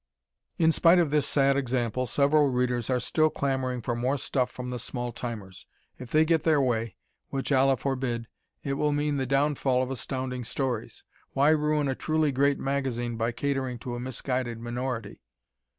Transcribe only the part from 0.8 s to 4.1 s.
of this sad example, several readers are still clamoring for